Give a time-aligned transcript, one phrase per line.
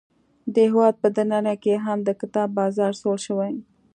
[0.53, 3.53] د هیواد په دننه کې هم د کتاب بازار سوړ شوی.